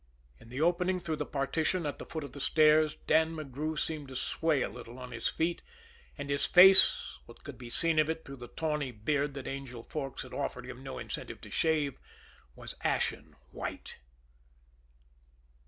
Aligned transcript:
In 0.39 0.49
the 0.49 0.61
opening 0.61 0.99
through 0.99 1.17
the 1.17 1.27
partition 1.27 1.85
at 1.85 1.99
the 1.99 2.07
foot 2.07 2.23
of 2.23 2.31
the 2.31 2.41
stairs, 2.41 2.95
Dan 3.05 3.35
McGrew 3.35 3.77
seemed 3.77 4.07
to 4.07 4.15
sway 4.15 4.63
a 4.63 4.67
little 4.67 4.97
on 4.97 5.11
his 5.11 5.27
feet, 5.27 5.61
and 6.17 6.27
his 6.27 6.47
face, 6.47 7.19
what 7.27 7.43
could 7.43 7.59
be 7.59 7.69
seen 7.69 7.99
of 7.99 8.09
it 8.09 8.25
through 8.25 8.37
the 8.37 8.47
tawny 8.47 8.89
beard 8.89 9.35
that 9.35 9.45
Angel 9.47 9.83
Forks 9.83 10.23
had 10.23 10.33
offered 10.33 10.65
him 10.65 10.81
no 10.81 10.97
incentive 10.97 11.39
to 11.41 11.51
shave, 11.51 11.99
was 12.55 12.73
ashen 12.83 13.35
white. 13.51 13.99